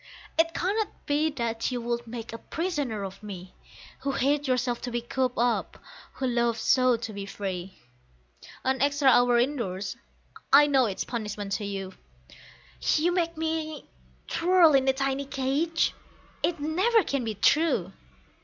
It 0.35 0.55
cannot 0.55 1.05
be 1.05 1.29
that 1.29 1.71
you 1.71 1.79
would 1.81 2.07
make 2.07 2.33
a 2.33 2.39
prisoner 2.39 3.03
of 3.03 3.21
me, 3.21 3.53
Who 3.99 4.13
hate 4.13 4.47
yourself 4.47 4.81
to 4.81 4.89
be 4.91 4.99
cooped 4.99 5.37
up, 5.37 5.77
who 6.13 6.25
love 6.25 6.57
so 6.57 6.97
to 6.97 7.13
be 7.13 7.27
free; 7.27 7.77
An 8.63 8.81
extra 8.81 9.09
hour 9.09 9.37
indoors, 9.37 9.95
I 10.51 10.65
know, 10.65 10.87
is 10.87 11.03
punishment 11.05 11.51
to 11.61 11.65
you; 11.65 11.93
You 12.95 13.11
make 13.11 13.37
me 13.37 13.91
twirl 14.27 14.73
a 14.73 14.91
tiny 14.93 15.25
cage? 15.25 15.93
It 16.41 16.59
never 16.59 17.03
can 17.03 17.23
be 17.23 17.35
true! 17.35 17.93